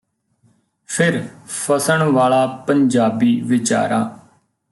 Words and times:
ਫਿਰ 0.89 1.23
ਫਸਣ 1.47 2.03
ਵਾਲਾ 2.03 2.45
ਪੰਜਾਬੀ 2.67 3.41
ਵਿਚਾਰਾ 3.41 3.99